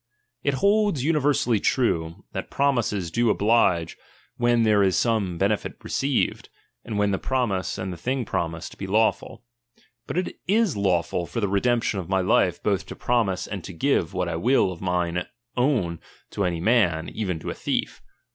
[0.41, 3.95] It holds universally true, that promises do oblige,
[4.35, 6.49] when there is some benefit received,
[6.83, 9.43] and when the promise, and the thing promised, belawful.
[10.07, 13.73] But it is lawful, for the redemption of my life, both to promise and to
[13.73, 15.99] give what I will of mine own
[16.31, 18.01] to any man, even to a thief.